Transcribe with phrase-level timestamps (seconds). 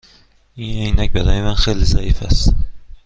[0.55, 2.53] این عینک برای من خیلی ضعیف است.